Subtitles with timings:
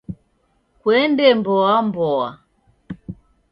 [0.81, 2.29] Kuende mboa mboa